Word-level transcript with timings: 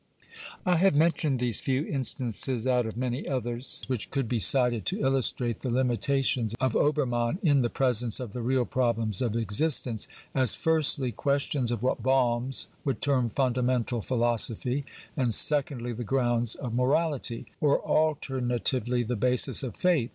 I 0.65 0.77
have 0.77 0.95
mentioned 0.95 1.37
these 1.37 1.59
few 1.59 1.85
instances 1.85 2.65
out 2.65 2.87
of 2.87 2.97
many 2.97 3.27
others 3.27 3.83
which 3.85 4.09
could 4.09 4.27
be 4.27 4.39
cited 4.39 4.83
to 4.87 4.99
illustrate 4.99 5.59
the 5.59 5.69
limitations 5.69 6.55
of 6.55 6.75
Ober 6.75 7.05
mann 7.05 7.37
in 7.43 7.61
the 7.61 7.69
presence 7.69 8.19
of 8.19 8.31
the 8.33 8.41
real 8.41 8.65
problems 8.65 9.21
of 9.21 9.35
existence— 9.35 10.07
as, 10.33 10.55
firstly, 10.55 11.11
questions 11.11 11.69
of 11.69 11.83
what 11.83 12.01
Balmes 12.01 12.65
would 12.83 12.99
term 12.99 13.29
fundamental 13.29 14.01
philosophy, 14.01 14.85
and, 15.15 15.31
secondly, 15.31 15.93
the 15.93 16.03
grounds 16.03 16.55
of 16.55 16.73
morality 16.73 17.45
\ 17.53 17.61
or 17.61 17.77
alter 17.77 18.41
natively 18.41 19.03
the 19.03 19.15
basis 19.15 19.61
of 19.61 19.75
faith. 19.75 20.09